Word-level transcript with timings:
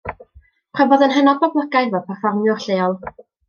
Profodd 0.77 1.03
yn 1.09 1.13
hynod 1.17 1.39
boblogaidd 1.45 1.93
fel 1.97 2.05
perfformiwr 2.11 2.67
lleol. 2.69 2.99